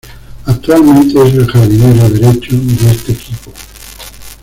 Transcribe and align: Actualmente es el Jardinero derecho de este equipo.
Actualmente 0.47 1.11
es 1.21 1.35
el 1.35 1.45
Jardinero 1.45 2.09
derecho 2.09 2.53
de 2.55 2.89
este 2.91 3.11
equipo. 3.11 3.53